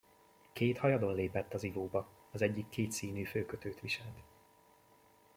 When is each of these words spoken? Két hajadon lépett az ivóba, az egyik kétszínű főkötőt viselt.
Két 0.53 0.77
hajadon 0.77 1.15
lépett 1.15 1.53
az 1.53 1.63
ivóba, 1.63 2.09
az 2.31 2.41
egyik 2.41 2.69
kétszínű 2.69 3.23
főkötőt 3.23 3.79
viselt. 3.79 4.21